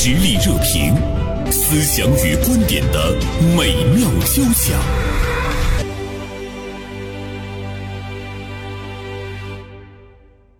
[0.00, 0.94] 实力热评，
[1.50, 3.16] 思想与观点的
[3.56, 5.07] 美妙交响。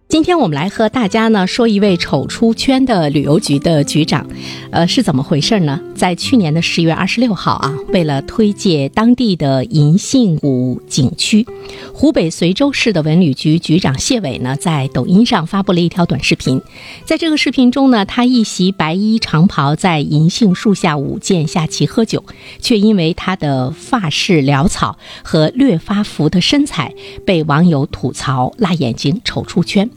[0.08, 4.26] 今天我们来和大家呢说一位丑出圈的旅游局的局长，
[4.70, 5.78] 呃，是怎么回事呢？
[5.94, 11.46] 在去年的十月二十六号啊，为了推介当地的银杏谷景区，
[11.92, 16.62] 湖北随州市的文旅局局长谢伟呢，在抖音上发布了一条短视频。
[17.04, 22.24] 在这个视频中呢，他一袭白衣长袍，在银杏树下舞剑下棋喝酒，
[22.62, 26.94] 却因为他的发饰潦草和略发福的身材，
[27.26, 29.90] 被网友吐槽辣眼睛、丑出圈。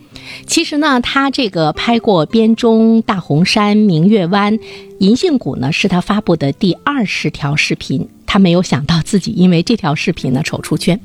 [0.46, 4.58] 其实呢，他这个拍过编钟、大红山、明月湾、
[5.00, 8.08] 银杏谷呢，是他发布的第二十条视频。
[8.26, 10.98] 他没有想到自己因为这条视频呢丑出圈。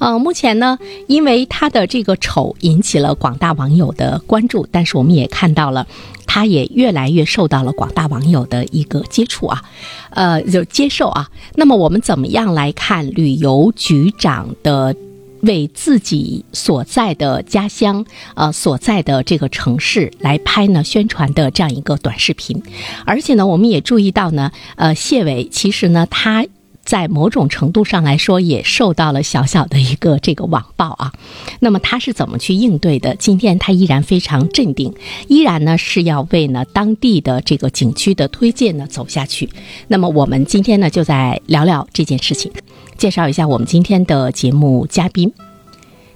[0.00, 5.86] 呃，目前呢，因为他的这个丑引起了广大网友的关注，但是我们也看到了，
[6.26, 9.62] 他也越来越受到了广大网友的一个接触啊，
[10.10, 11.30] 呃，就接受啊。
[11.54, 14.96] 那么我们怎么样来看旅游局长的？
[15.44, 22.62] 为自己所在的家乡，呃，所在的这个城市来拍呢宣传的这样一个短视频，
[23.04, 26.46] 而且呢，我们也注意到呢，呃，谢伟其实呢，他
[26.84, 31.12] 在某种程度上来说也受到了小小的一个这个网暴啊。
[31.60, 33.14] 那么他是怎么去应对的？
[33.16, 34.92] 今天他依然非常镇定，
[35.28, 39.48] 依然呢是要为呢当地的这个景区的推荐呢走下去。
[39.88, 42.52] 那么我们今天呢就在聊聊这件事情。
[42.96, 45.32] 介绍一下我们今天的节目嘉宾，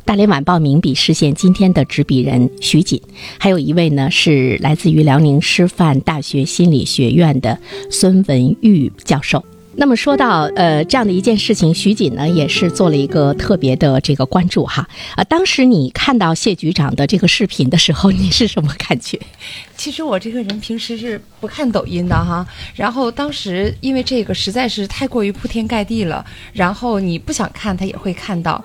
[0.05, 3.01] 大连晚报名笔视线今天的执笔人徐锦，
[3.39, 7.59] 还有一位呢是来自于辽宁师范大学心理学院的
[7.91, 9.45] 孙文玉教授。
[9.81, 19.17] 那么说到呃这样的一件事情，徐锦呢也是做了一个特别的这个关注哈啊，当时你看到谢局长的这个视频的时候，你是什么感觉？
[19.79, 28.63] 其实我这个人平时是不看抖音的哈，然后当时因为这个实在是太过于铺天盖地了，然后你不想看他也会看到。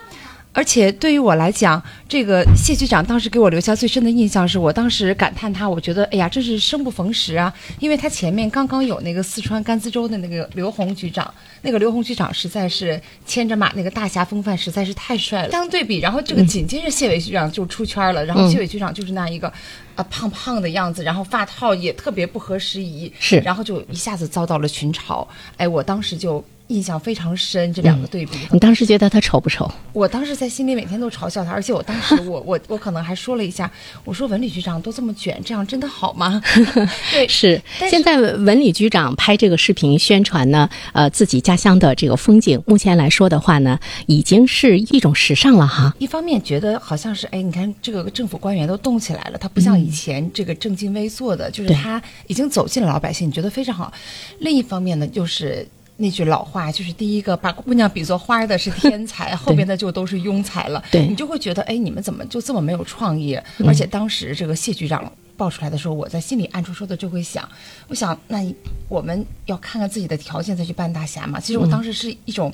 [0.53, 7.52] 而且对于我来讲，这个谢局长当时给我留下最深的印象是我当时感叹他，我觉得哎呀，真是生不逢时啊！
[7.80, 15.52] 因为他前面刚刚有那个四川甘孜州的那个刘洪局长，那个刘洪局长实在是牵着马，那个大侠风范实在是太帅了。
[15.52, 19.52] 相对比，然后这个紧接着谢伟局长就出圈了，然后谢伟局长就是那样一个
[19.95, 25.27] 啊胖胖的样子，然后发套也特别不合时宜，是，然后就一下子遭到了群嘲。
[25.58, 26.45] 哎，我当时就。
[26.67, 28.37] 印象非常深，这两个对比。
[28.51, 29.69] 你当时觉得他丑不丑？
[29.91, 33.69] 我当时在心里每天都嘲笑他，而且我当时 我我我可能还说了一下，
[34.05, 36.41] 我说文旅局长都这么卷，这样真的好吗？
[37.11, 37.61] 对，是。
[37.89, 45.93] 现在文旅局长拍这个视频宣传呢，呃，自己家乡的这个风景，目前来说的话呢，已经是一种时尚了哈。
[45.99, 53.93] 一方面觉得好像是，哎，你看这个政府官员都动起来了，他不像以前这个正襟危坐的，就是他已经走进了老百姓，你觉得非常好。
[54.39, 55.67] 另一方面呢，就是。
[55.98, 60.83] 那句老话就是第一个把姑娘比作花的是天才， 后边的就都是庸才了。
[60.92, 63.39] 对你就会觉得，哎，你们怎么就这么没有创意？
[63.65, 67.48] 而且当时这个谢局长爆出来的时候，我在心里暗戳戳的就会想，
[67.87, 68.43] 我想那
[68.89, 71.39] 我们要看看自己的条件再去扮大侠嘛。
[71.39, 72.52] 其实我当时是一种，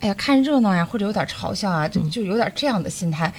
[0.00, 3.32] 哎呀，看热闹呀，或者有点嘲笑啊，就就有点这样的心态。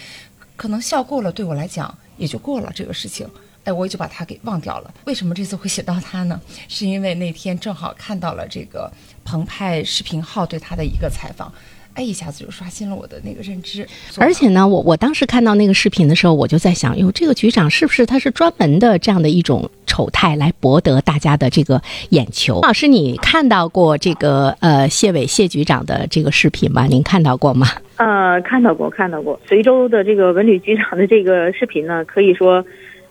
[0.56, 3.28] 可能笑过了，对我来讲也就过了这个事情。
[3.64, 4.94] 哎，我也就把它给忘掉了。
[5.06, 6.40] 为什么这次会写到他呢？
[6.68, 8.92] 是因为那天正好看到了这个
[9.24, 11.52] 澎湃视频号对他的一个采访，
[11.94, 13.88] 哎，一下子就刷新了我的那个认知。
[14.18, 22.62] 而且呢，我我当时看到那个视频的时候，我就在想，哟，这个局长是不是他是专门的这样的一种丑态来博得大家的这个眼球？
[22.62, 26.86] 老师，你看到过这个呃谢伟谢局长的这个视频吗？
[26.86, 27.68] 您看到过吗？
[27.98, 29.40] 呃，看到过，看到过。
[29.48, 32.66] 随州的这个文旅局长的这个视频呢，可以说。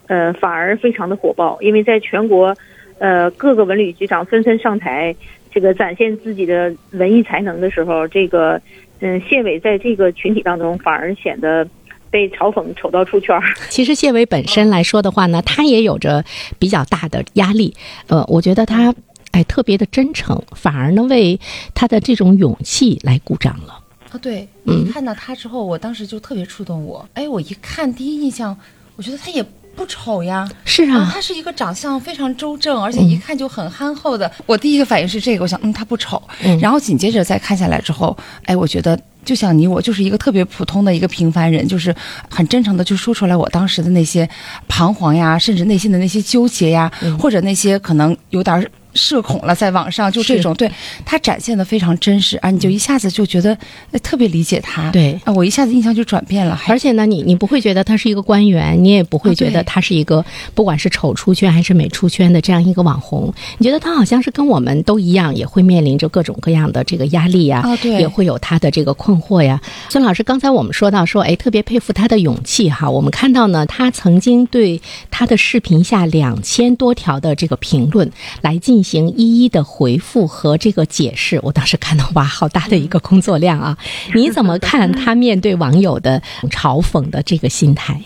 [0.08, 2.54] 呃，反而非常的火爆，因为在全国，
[2.98, 5.14] 呃，各个文旅局长纷纷上台，
[5.52, 8.60] 这个展现自己的文艺才能的时候，这个，
[9.00, 11.68] 嗯，谢伟在这个群体当中反而显得
[12.10, 13.42] 被嘲讽丑到出圈儿。
[13.68, 16.24] 其实谢伟本身来说的话呢， 他也有着
[16.58, 17.74] 比较大的压力。
[18.06, 18.94] 呃，我觉得他
[19.32, 21.38] 哎特别的真诚，反而呢为
[21.74, 23.78] 他的这种勇气来鼓掌了。
[24.10, 27.08] 啊，对，嗯，看到他之后，我当时就特别触动我。
[27.14, 28.56] 哎，我一看第一印象，
[28.96, 29.44] 我觉得他也。
[29.74, 34.30] 不丑呀，是啊，他是一个长相非常周正，而且一看就很憨厚的。
[34.46, 36.22] 我第一个反应是这个，我想，嗯，他不丑。
[36.60, 41.94] 然后紧接着再看下来之后，哎，我觉得就像你我，就是一个特别普通的一个平凡人，就是
[42.28, 44.28] 很真诚的就说出来我当时的那些
[44.68, 50.70] 彷徨呀，甚至内心的那些纠结呀，或者那些可能有点社恐了，在网上就这种，对
[51.04, 53.56] 他展现的非常真实啊，你就一下子就觉得、
[53.90, 60.24] 呃特别理解他，对啊，我一下子印象就转变了，而且呢，你你不会觉得他是一个官员，你也不会觉得他是一个
[60.54, 67.64] 不管是丑出圈还是美出圈的这样一个网红，你觉得他好像是跟我们都一样，也会面临着各种各样的这个压力呀、
[67.98, 69.60] 也会有他的这个困惑呀。
[69.88, 72.90] 孙老师，刚才我们说到说，哎，特别佩服他的勇气哈。
[72.90, 74.80] 我们看到呢，他曾经对
[75.10, 78.10] 他的视频下两千多条的这个评论
[78.40, 81.38] 来进行一一的回复和这个解释。
[81.42, 83.76] 我当时看到哇，好大的一个工作量啊！
[84.14, 86.20] 你怎么看他面对网友的
[86.50, 88.00] 嘲讽的这个心态？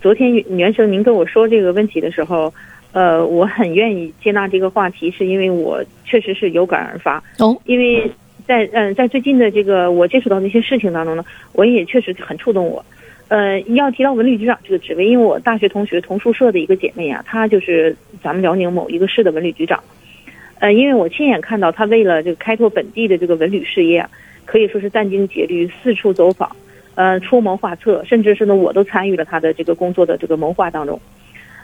[0.00, 2.52] 昨天袁生您跟我说这个问题的时候，
[2.92, 7.22] 呃，我很愿意接纳这个话题，是因为我确实是有感而发。
[7.38, 8.10] 哦，因为
[8.46, 12.84] 在嗯、在最近的这个我接触到的一些事情当中呢，我也确实很触动我。
[13.28, 19.82] 呃，要提到文旅局长这个职位，因为我大学同学同宿舍的一个姐妹啊，她就是咱们辽宁某一个市的文旅局长。
[20.64, 24.02] 呃，因为我亲眼看到他为了这个开拓本地的这个文旅事业，
[24.46, 26.56] 可以说是殚精竭虑，四处走访，
[26.94, 30.98] 呃，出谋划策，甚至是呢，我都参与了他的这个工作的这个谋划当中。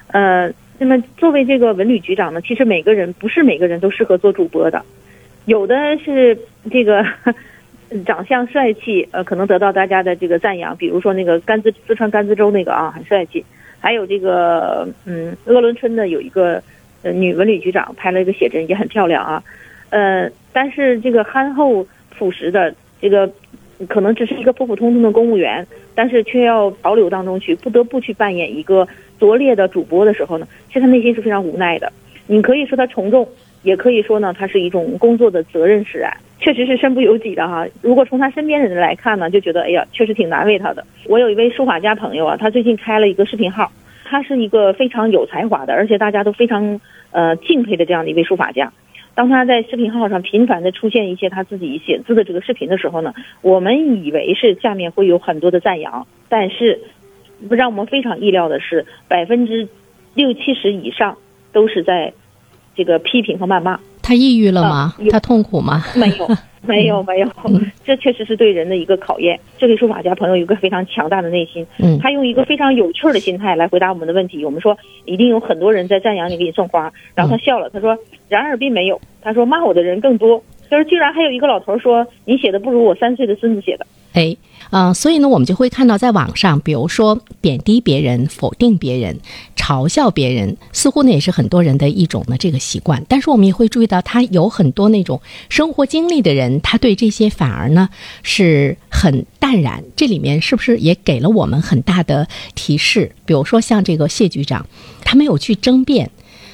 [0.08, 4.84] 呃，那么作为这个文旅局长呢，其实每个人不是每个人都适合做主播的，
[5.46, 6.36] 有的是
[6.70, 7.02] 这个
[8.04, 13.42] 长相帅气，呃，可能得到大家的这个赞扬，比如说那个甘孜四川甘孜州那个啊，很帅气。
[13.78, 16.62] 还有这个嗯，鄂伦春的有一个
[17.02, 19.42] 呃女文旅局长拍了一个写真，也很漂亮啊。
[19.90, 21.86] 呃，但是这个憨厚
[22.16, 23.30] 朴实的这个，
[23.88, 28.86] 可能只是一个普普通通的公务员，但是却要潮流当中去，不得不去扮演一个
[29.18, 31.92] 拙劣的主播的时候呢，其实他内心是非常无奈的。
[32.26, 33.26] 你可以说他从众，
[33.62, 37.66] 也可以说呢，他是一种工作的责任使然，确实是身不由己的哈。
[37.82, 40.86] 如果从他身边的人来看呢，就觉得哎呀，确实挺难为他的。
[41.06, 43.72] 我有一位书法家朋友啊，他最近开了一个视频号，
[44.10, 46.80] 他是一个非常有才华的，而且大家都非常
[47.12, 48.72] 呃敬佩的这样的一位书法家。
[49.14, 56.80] 当他在视频号上频繁的出现一些他自己写字的这个视频的时候呢，我们以为是下面会有很多的赞扬，但是
[57.48, 59.68] 让我们非常意料的是，百分之
[60.14, 61.16] 六七十以上
[61.52, 62.12] 都是在
[62.74, 63.78] 这个批评和谩骂。
[64.02, 65.84] 他抑郁了吗他痛苦吗？
[65.94, 66.28] 没有，
[66.66, 67.28] 没有，没有，
[67.84, 69.40] 这确实是对人的一个考验。
[69.58, 74.44] 这位书法家朋友有一个非常强大的内心，嗯他用一个非常有趣儿的心态来回答我们的问题。
[74.44, 74.76] 我们说
[75.06, 77.96] 一定有很多人在赞扬你，给你送花，然后他笑了，他说
[78.28, 83.86] ：“然而并没有。”他说：“骂我的人更多。”他说居然还有一个老头儿说：“你写的不如我三岁的孙子写的。
[84.12, 84.36] 哎，
[84.70, 89.20] 呃，所以呢，我们就会看到在网上，比如说贬低别人、否定别人、
[89.56, 93.04] 嘲笑别人，似乎呢也是很多人的一种呢这个习惯。
[93.08, 97.88] 但是我们也会注意到，他有很多那种生活经历的人，他对这些反而呢
[98.24, 99.84] 是很淡然。
[99.94, 102.26] 这里面是不是也给了我们很大的
[102.56, 103.12] 提示？
[103.24, 104.66] 比如说像这个谢局长，
[105.04, 106.10] 他没有去争辩。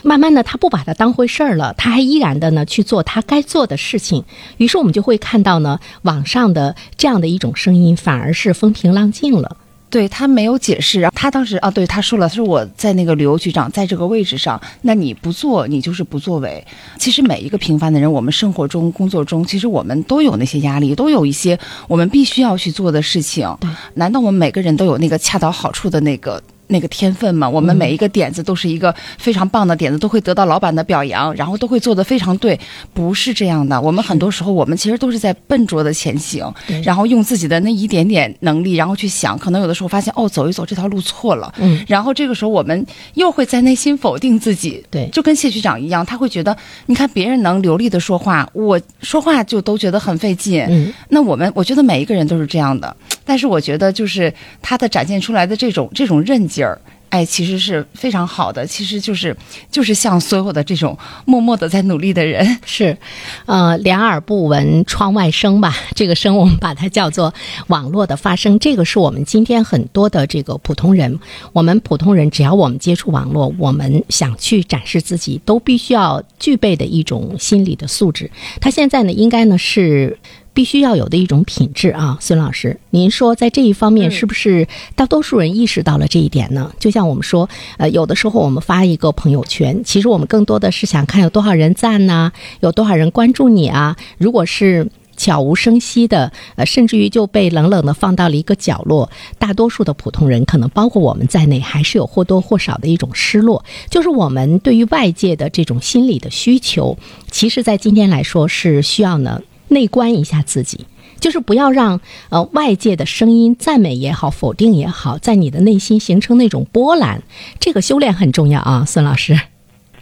[0.06, 4.24] 慢慢的，他不把它当回事儿了，他还依然的呢去做他该做的事情。
[4.56, 9.56] 于是我们就会看到呢，网上的这样的一种声音，反而是风平浪静了。
[9.90, 16.64] 对他没有解释，他当时啊，对他说了，他说我在那个旅游局长在这个位置上，那你不做，你就是不作为。
[16.98, 21.58] 其实每一个平凡的人，我们生活中、工作中，其实我们都有那些压力，都有一些
[21.88, 23.48] 我们必须要去做的事情。
[23.94, 26.40] 难道我们每个人都有那个恰到好处的那个？
[26.68, 32.58] 那个天分嘛，我们每一个点子都是一个非常棒的点子，都会得到老板的表扬，然后都会做得非常对，
[32.92, 33.80] 不是这样的。
[33.80, 36.52] 我们很多时候，我们其实都是在笨拙的前行，
[36.84, 45.08] 然后用自己的那一点点能力，然后去想，可能有的时候发现哦，走一走这条路错了，嗯，然后这个时候我们又会在内心否定自己，对。
[45.12, 52.94] 就跟谢局长一样，他会觉得，你看别人能流利的说话，我说话就都觉得很费劲，嗯，那我们我觉得每一个人都是这样的，
[53.26, 56.80] 但是我觉得就是他的展现出来的这种这种韧劲儿。
[57.08, 59.34] 哎，其实是非常好的，其实就是
[59.70, 62.98] 就是像所有的这种默默的在努力的人，是，
[63.46, 67.32] 呃，两耳不闻窗外声吧，这个声我们把它叫做
[67.68, 68.58] 网络的发声。
[68.58, 71.20] 这个是我们今天很多的这个普通人，
[71.52, 78.28] 我们普通人只要我们接触网络，我们想去展示自己，都必须要具备的一种心理的素质。
[78.60, 80.18] 他现在呢，应该呢是。
[80.56, 86.72] 必须要有的一种品质啊，孙老师，您说在这一方面是不是大多数人意识到了这一点呢？
[86.80, 87.46] 就像我们说，
[87.76, 93.94] 呃，有的时候我们发一个朋友圈，其实我们更多的是想看有多少人赞呐、有多少人关注你啊。
[94.16, 106.96] 如果是悄无声息的，呃，甚至于就被冷冷的放到了一个角落，大多数的普通人，可能包括我们在内，还是有或多或少的一种失落，就是我们对于外界的这种心理的需求，
[107.30, 109.42] 其实在今天来说是需要呢。
[109.68, 110.86] 内观一下自己，
[111.18, 117.22] 就是不要让呃外界的声音赞美也好，否定也好，在你的内心形成那种波澜。
[117.58, 119.34] 这个修炼很重要啊，孙老师。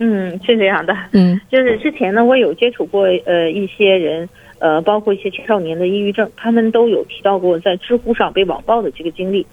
[0.00, 0.97] 嗯，是这样的。
[1.12, 4.28] 嗯就是之前呢，我有接触过呃一些人，
[4.59, 9.47] 呃，包括一些青少年的抑郁症，他们都有提到过在知乎上被网暴的这个经历。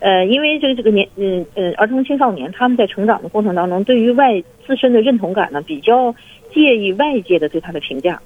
[0.00, 6.14] 呃，因为这个这个年嗯嗯儿童青少年他们在成长的过程当中，对于外自身的认同感呢，比较
[6.52, 8.20] 介意外界的对他的评价，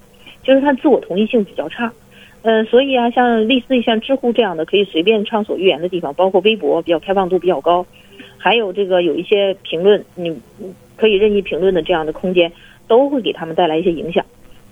[0.49, 1.93] 就是他自我同一性比较差。
[2.41, 7.85] 呃，所以啊，像类似于像知乎这样的可以随便畅所欲言的地方，包括微博比较开放度比较高，
[8.39, 10.35] 还有这个有一些评论，你
[10.97, 12.51] 可以任意评论的这样的空间，
[12.87, 14.25] 都会给他们带来一些影响。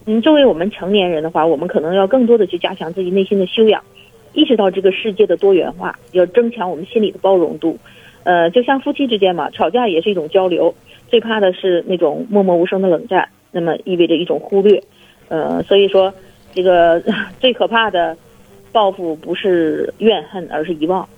[0.06, 3.82] 嗯，作为我们成年人的话，我们可能要更多的去加强自己内心的修养，
[4.32, 7.76] 意识到这个世界的多元化，要增强我们心理的包容度。
[8.24, 10.74] 呃，就像夫妻之间嘛，吵架也是一种交流，
[11.08, 14.82] 最怕的是那种默默无声的冷战，那么意味着一种忽略。
[15.28, 16.12] 呃，所以说，
[16.54, 17.02] 这个
[17.40, 18.16] 最可怕的
[18.72, 21.08] 报复不是怨恨，而是遗忘。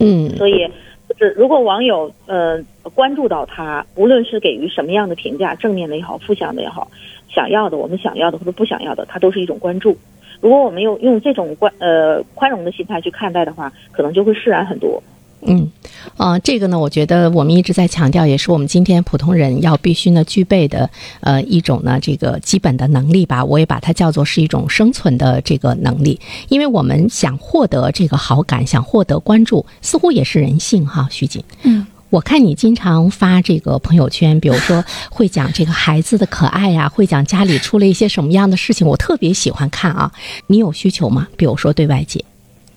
[0.00, 0.68] 嗯所以，
[1.08, 2.62] 就是如果网友呃
[2.94, 6.88] 关注到他，无论是给予什么样的评价，正面的也好，负向的也好，
[7.28, 9.96] 想要的我们想要的或者不想要的，它都是一种关注。
[10.40, 15.02] 如果我们用用这种关呃宽容的心态去看待的话，可能就会释然很多。
[15.42, 15.70] 嗯，
[16.16, 20.90] 呃，这个呢，我觉得我们一直在强调，也是我们今天普通人要必须呢具备的
[21.20, 23.44] 呃一种呢这个基本的能力吧。
[23.44, 31.06] 我也把它叫做是一种生存的这个能力，因为我们想获得这个好感，想获得关注，似乎也是人性哈。
[31.10, 31.86] 徐锦，嗯。
[32.10, 40.10] 我看你经常发这个朋友圈，比如说会讲这个孩子的可爱呀、会讲家里出了一些什么样的事情，我特别喜欢看啊。
[40.46, 41.28] 你有需求吗？
[41.36, 42.24] 比如说对外界，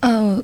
[0.02, 0.38] 呃，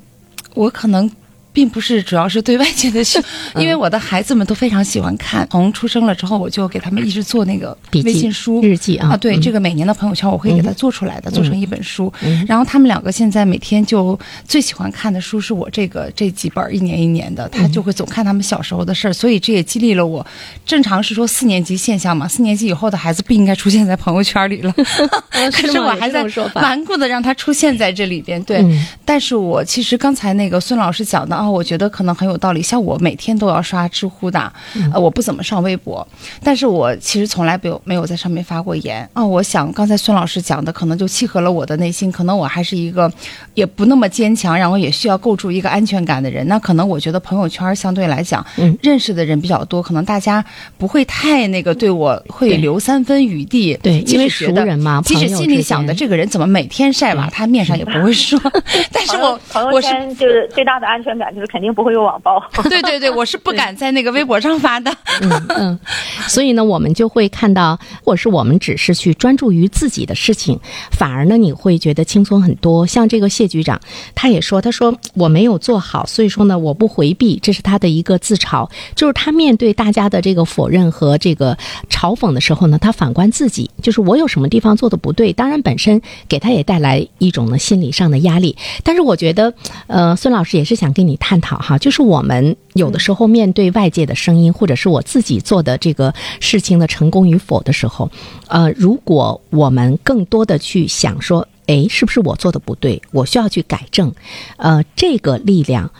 [0.54, 1.10] 我可能。
[1.58, 3.18] 并不是主要是对外界的需，
[3.58, 5.44] 因为我的孩子们都非常喜欢看。
[5.50, 9.40] 从出生了之后，我就给他们一直做那个微信书、日记啊啊，对，嗯。
[9.40, 12.12] 这个每年的朋友圈我会给他做出来的，做成一本书。
[12.22, 12.46] 嗯。
[12.46, 20.24] 然后他们两个现在每天就最喜欢看的书是我这个这几本一年一年的，他就会总看他们小时候的事儿，所以这也激励了我。
[20.64, 24.72] 正常是说四年级现象嘛，四年级以后的孩子不应该出现在朋友圈里了，
[25.50, 26.24] 可是我还在
[26.54, 28.40] 顽固的让他出现在这里边。
[28.44, 28.86] 对，嗯。
[29.04, 32.62] 但是我其实刚才那个孙老师讲的啊、我觉得可能很有道理。
[32.62, 34.52] 像我每天都要刷知乎的，
[34.92, 36.06] 呃，我不怎么上微博，
[36.42, 43.10] 但是我其实从来没有没有在上面发过言啊、我想刚才孙老师讲的，可能就契合了我的内心，可能我还是一个
[43.54, 46.46] 也不那么坚强，然后也需要构筑一个安全感的人。
[46.48, 50.44] 那可能我觉得朋友圈相对来讲，嗯认识的人比较多，可能大家
[50.76, 53.78] 不会太那个对我会留三分余地。
[53.82, 58.40] 对因为觉得熟人嘛即使朋友之心里想的这个人怎么每天晒娃，他面上也不会说，
[58.92, 62.42] 但是我朋友我是圈就是最大的安全感，就是肯定不会有网暴。
[62.68, 64.90] 对对对，我是不敢在那个微博上发的。
[65.22, 65.80] 嗯嗯，
[66.26, 70.58] 所以呢，我们就会看到，或者是我们只是去专注于自己的事情，
[70.90, 72.84] 反而呢，你会觉得轻松很多。
[72.84, 73.80] 像这个谢局长，
[74.16, 78.68] 他也说，他说我没有做好，所以说呢，我不回避，这是他的一个自嘲。
[78.96, 81.56] 就是他面对大家的这个否认和这个
[81.88, 85.32] 嘲讽的时候呢，他反观自己，就是我有什么地方做的不对。
[85.32, 88.56] 当然，本身给他也带来一种呢心理上的压力。
[88.82, 89.54] 但是我觉得，
[89.86, 98.10] 呃，孙老师也是想跟你探讨哈，就是我们有的时候面对外界的声音，或者是我自己做的这个事情的成功与否的时候，
[98.46, 104.12] 呃，如果我们更多的去想说，诶，是不是我做的不对，我需要去改正，
[104.56, 105.90] 呃，这个力量。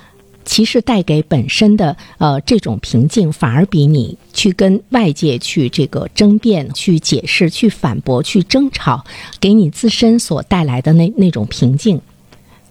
[0.45, 9.05] 其实带给本身的呃这种平静，反而比你去跟外界去这个争辩、去解释、去反驳、去争吵，
[9.39, 12.01] 给你自身所带来的那那种平静，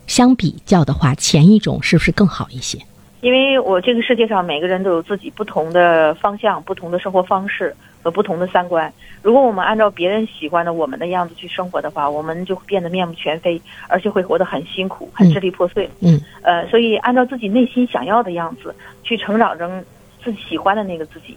[0.08, 2.80] 相比较的话，前一种是不是更好一些？
[3.22, 8.92] 因为我这个世界上每个人都有自己不同的方向、不同的生活方式和不同的三观。
[9.24, 13.60] 如果我们按照别人喜欢的我们的样子去生活的话，我们就会变得面目全非，
[13.90, 15.90] 而且会活得很辛苦、很支离破碎。
[16.00, 18.74] 嗯呃，所以按照自己内心想要的样子
[19.04, 19.84] 去成长成
[20.24, 21.36] 自己喜欢的那个自己，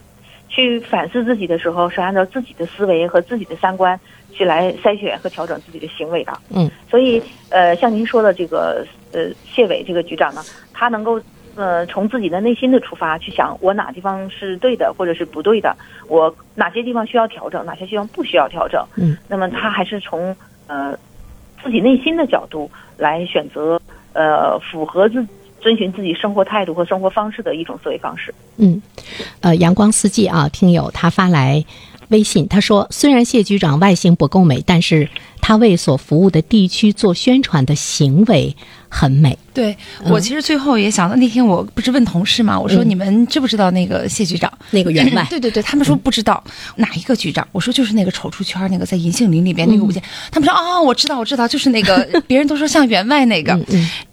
[0.51, 3.99] 去反思自己的时候，是按照自己的思维和自己的三观
[4.33, 6.33] 去来筛选和调整自己的行为的。
[6.51, 10.43] 嗯，所以呃，像您说的这个呃谢伟这个局长呢，
[10.75, 11.21] 他能够
[11.55, 15.75] 呃从自己的内心的出发去想，我哪地方是对的，或者是不对的，
[16.09, 18.85] 我哪些地方需要调整，哪些地方不需要调整。
[18.97, 20.99] 嗯，那么他还是从呃
[21.63, 23.81] 自己内心的角度来选择
[24.15, 25.25] 呃符合自
[25.61, 28.35] 遵循自己生活态度和生活方式的一种思维方式。
[28.57, 28.81] 嗯，
[29.41, 31.65] 呃，阳光四季啊，听友他发来
[32.09, 35.09] 微信，他说，虽然谢局长外形不够美，但是
[35.41, 38.55] 他为所服务的地区做宣传的行为
[38.89, 39.39] 很美。
[39.53, 39.77] 对
[40.07, 44.53] 我其实最后也想到，那天我不是问同事嘛，我说嗯你们知不知道那个谢局长？
[44.71, 46.43] 那个员外 对对对，他们说不知道
[46.77, 47.47] 哪一个局长。
[47.53, 50.03] 我说就是那个丑出圈那个在银杏林里边那个物件。
[50.33, 53.59] 他们说哦，我知道我知道，就是那个 别人都说像员外那个。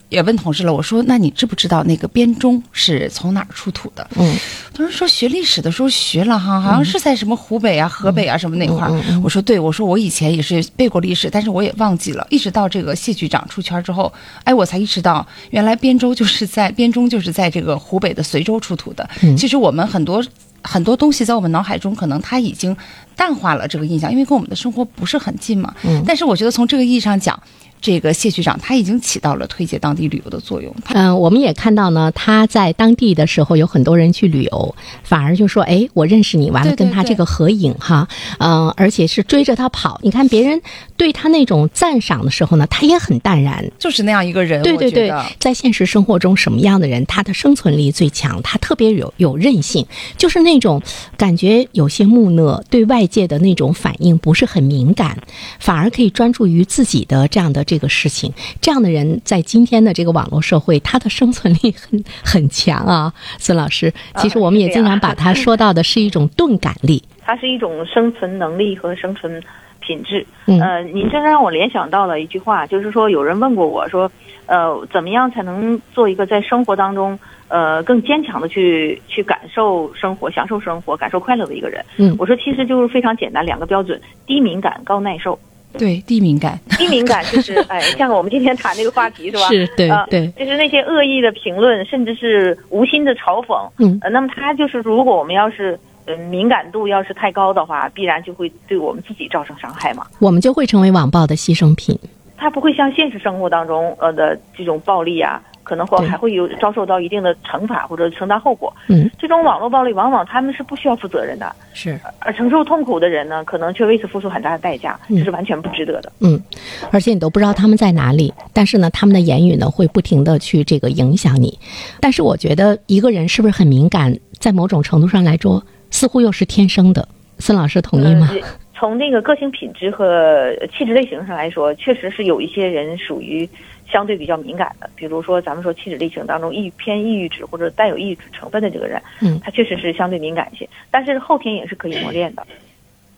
[0.10, 4.08] 也问同事了，我说那你知不知道那个编钟是从哪儿出土的？
[4.16, 4.36] 嗯，
[4.74, 9.20] 同事说学历史的时候学了哈，好像是在什么湖北啊、河北啊什么那块儿。
[9.24, 14.12] 我说对，我说我以前也是背过历史，但是我也忘记了，一直到这个谢局长出圈之后，
[14.44, 19.10] 哎，我才意识到原来编钟就是在编钟就是在这个湖北的随州出土的。
[19.22, 20.24] 嗯其实我们很多。
[20.64, 22.76] 很多东西在我们脑海中，可能它已经
[23.16, 25.74] 淡化了这个印象，因为跟我们的生活不是很近嘛。
[25.84, 27.42] 嗯但是我觉得从这个意义上讲，
[27.80, 30.74] 这个谢局长他已经起到了推介当地旅游的作用。
[30.84, 38.08] 他嗯，我们也看到呢，他在当地的时候有很多人去旅游，反而就说：“哎，我认识你，完了跟他这个合影哈，
[38.40, 40.00] 嗯、而且是追着他跑。
[40.04, 40.62] 你看别人
[40.96, 43.64] 对他那种赞赏的时候呢，他也很淡然。
[43.78, 48.42] 就是那样一个人，对对对在现实生活中，什么样的人他的生存力最强？
[48.42, 49.86] 他特别有有韧性，
[50.18, 50.82] 就是那种
[51.18, 55.18] 感觉有些木讷，对外界的那种反应不是很敏感，
[55.60, 58.34] 反而可以专注于自己的这样的这个事情。
[58.60, 63.14] 这样的人在今天的这个网络社会，他的生存力很很强啊。
[63.38, 67.04] 孙老师，其实我们也经常把他说到的是一种钝感力。
[67.24, 69.44] 它是一种生存能力和生存
[69.82, 70.26] 品质。
[70.46, 74.10] 嗯呃，您这让我联想到了一句话，就是说有人问过我说，
[74.46, 77.20] 呃，怎么样才能做一个在生活当中，
[77.50, 81.84] 呃，更坚强的去去感受生活、享受生活、感受快乐的一个人？
[81.98, 85.38] 嗯我说其实就是非常简单，两个标准：低敏感、高耐受。
[85.74, 89.48] 对低敏感，低敏感就是， 哎，像我们今天谈这个话题是吧？
[89.50, 93.70] 是对啊对就是那些恶意的评论，甚至是无心的嘲讽。
[93.78, 100.08] 嗯呃，那么他就是，如果我们要是呃敏感度要是太高的话，必然就会对我们自己造成伤害嘛。
[100.20, 101.98] 我们就会成为网暴的牺牲品。
[102.40, 108.74] 他不会像现实生活当中呃的这种暴力啊，可能会还会有遭受到一定的惩罚或者承担后果。
[108.88, 112.00] 嗯，这种网络暴力往往他们是不需要负责任的，是。
[112.20, 116.10] 而承受痛苦的人呢，可能却为此付出很大的代价，嗯这是完全不值得的。
[116.22, 116.42] 嗯，
[116.90, 121.60] 而且你都不知道他们在哪里，但是呢，他们的言语呢会不停的去这个影响你。
[122.00, 127.06] 但是我觉得一个人是不是很敏感，在某种程度上来说，似乎又是天生的。
[127.40, 128.30] 孙老师同意吗？
[128.32, 128.40] 呃
[128.80, 133.50] 从那个个性品质和气质类型上来说，确实是有一些人属于
[133.91, 134.89] 相对比较敏感的。
[134.96, 140.67] 比如说，咱们说气质类型当中抑偏抑郁质或者带有抑郁质成分的这个人，嗯他确实是相对敏感一些。
[140.91, 142.46] 但是后天也是可以磨练的。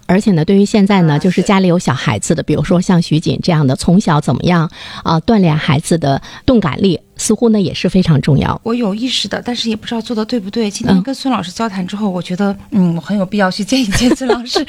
[0.07, 4.67] 而且呢，对于现在呢，啊就是是家里有小孩子的，比如说像徐锦这样的，从小怎么样
[5.03, 8.59] 啊、锻炼孩子的动感力，似乎呢也是非常重要。
[8.63, 10.71] 我有意识的，但是也不知道做的对不对。
[10.71, 14.65] 今天嗯跟孙老师交谈之后，我觉得，嗯，我很有必要去见一见孙老师。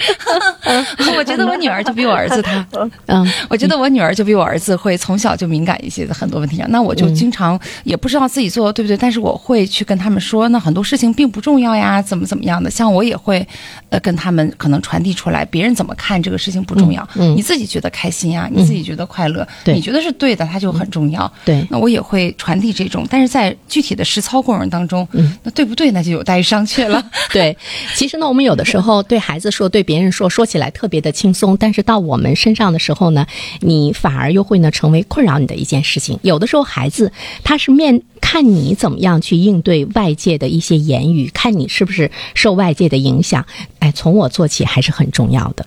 [1.17, 2.67] 我觉得我女儿就比我儿子他，
[3.07, 6.71] 嗯，我觉得我女儿就比我儿子会从小就敏感一些的很多问题上。
[6.71, 12.71] 那我就嗯经常也不知道自己做的对不对，但是我会去跟他们说，那很多事情并不重要呀，怎么怎么样的。
[12.71, 13.47] 像我也会，
[13.91, 21.31] 呃，跟他们可能传递出来，别人怎么看这个事情不重要，嗯嗯你自己觉得开心呀，你自己觉得快乐，对你觉得是对的，它就很重要。
[21.45, 27.05] 对，那我也会传递这种，但是在具体的实操过程当中，嗯，那对不对，那就有待于商榷了。
[27.31, 27.55] 对，
[27.95, 33.27] 其实呢，我们有的时候对孩子说，对别人说，说起来特别的轻松，但是到我们身上的时候呢，
[33.61, 36.19] 你反而又会呢成为困扰你的一件事情。
[36.23, 37.13] 有的时候孩子
[37.45, 43.45] 他是面看你怎么样去应对外界的一些言语，看你是不是受外界的影响，
[43.81, 45.67] 哎，从我做起还是很重要的。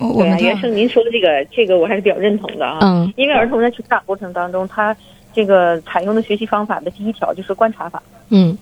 [0.00, 2.80] 我我对啊，们就袁生您说的这个，这个我还是比较认同的啊。
[2.82, 4.94] 嗯因为儿童在成长过程当中，他
[5.34, 8.02] 这个采用的学习方法的第一条就是观察法。
[8.30, 8.56] 嗯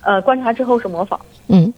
[0.00, 1.20] 呃，观察之后是模仿。
[1.48, 1.72] 嗯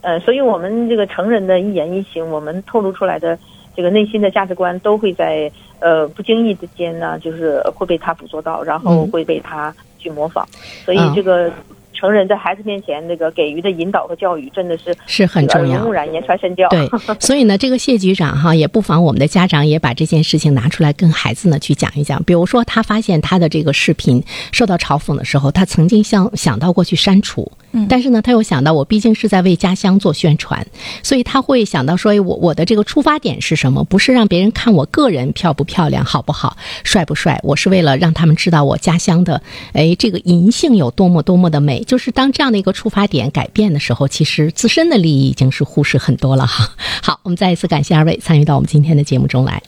[0.00, 3.36] 呃，所以我们这个成人的一言一行，我们透露出来的
[3.74, 5.50] 这个内心的价值观，都会在
[5.80, 10.46] 呃不经意之间呢，就是会被他捕捉到，然后嗯会被他去模仿。
[10.84, 11.50] 所以啊这个
[11.98, 16.68] 成人在孩子面前那个给予的引导和教育，真的是是很重要耳濡目染，言传身教。
[16.68, 22.22] 对， 所以呢，这个谢局长哈，也不妨我们的家长也把这件事情拿出来跟孩子呢去讲一讲。
[22.22, 27.50] 比如说，他发现他的这个视频受到嘲讽的时候，他曾经想想到过去删除，
[27.88, 30.66] 但是呢，他又想到我毕竟是在为家乡做宣传，
[31.02, 33.84] 所以他会想到说，哎，我我的这个出发点是什么？
[33.84, 41.84] 不是让别人看我个人漂不漂亮、好不好、帅不帅，我是为了让他们知道我家乡的，哎，这个银杏有多么多么的美。
[41.84, 46.70] 就是当这样的一个出发点改变的时候，其实自身的利益已经是忽视很多了哈。
[47.02, 49.62] 好，我们再一次感谢二位参与到我们今天的节目中来。